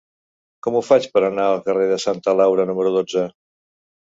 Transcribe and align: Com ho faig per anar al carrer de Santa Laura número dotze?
Com 0.67 0.77
ho 0.79 0.79
faig 0.87 1.05
per 1.17 1.23
anar 1.27 1.45
al 1.49 1.61
carrer 1.67 1.85
de 1.93 1.99
Santa 2.07 2.35
Laura 2.41 2.67
número 2.71 2.95
dotze? 2.97 3.29